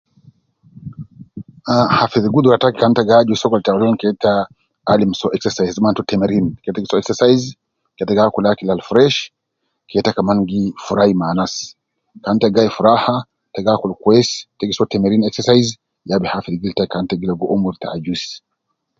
Ah 1.73 1.87
hafidh 1.99 2.27
gudura 2.33 2.57
taki 2.61 2.77
kan 2.81 2.93
ta 2.97 3.07
gi 3.07 3.13
ajus 3.19 3.39
sokol 3.43 3.61
taulan 3.67 3.93
ke 4.01 4.09
ta 4.23 4.33
alim 4.93 5.11
soo 5.19 5.33
exercise 5.37 5.77
man 5.83 5.95
to 5.97 6.01
temerin, 6.09 6.45
te 6.63 6.69
gi 6.83 6.89
soo 6.89 7.01
exercise, 7.01 7.43
ke 7.97 8.03
ta 8.07 8.11
gi 8.17 8.23
akul 8.23 8.45
akil 8.51 8.69
al 8.73 8.83
fresh, 8.89 9.17
ke 9.89 9.97
ta 10.05 10.15
kaman 10.17 10.39
gi 10.49 10.63
furai 10.85 11.11
me 11.19 11.25
anas, 11.33 11.53
kan 12.23 12.35
ta 12.41 12.47
gi 12.47 12.55
gai 12.55 12.69
furaha 12.75 13.15
,te 13.53 13.59
gi 13.65 13.71
akul 13.73 13.93
kwesi, 14.03 14.35
te 14.57 14.63
gi 14.67 14.75
soo 14.77 14.89
temerin 14.91 15.27
exercise, 15.29 15.69
ya 16.09 16.15
bi 16.21 16.27
hafidh 16.33 16.57
gildu 16.59 16.77
taki 16.77 16.91
kan 16.93 17.05
te 17.09 17.13
gi 17.19 17.25
ligo 17.29 17.45
umur 17.55 17.73
te 17.81 17.87
ajus 17.95 18.23